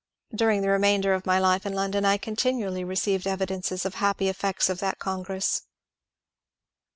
During 0.33 0.63
the 0.63 0.69
remainder 0.69 1.13
of 1.13 1.27
my 1.27 1.37
life 1.37 1.63
in 1.63 1.73
London 1.75 2.05
I 2.05 2.17
continually 2.17 2.83
received 2.83 3.27
evidences 3.27 3.85
of 3.85 3.91
the 3.91 3.97
happy 3.99 4.29
effects 4.29 4.67
of 4.67 4.79
that 4.79 4.97
congress. 4.97 5.67